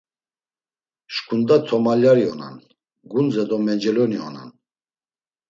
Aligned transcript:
Şǩunda 1.13 1.57
tomalyari 1.67 2.23
onan, 2.31 2.55
gundze 3.11 3.43
do 3.49 3.57
menceloni 3.65 4.19
onan. 4.27 4.49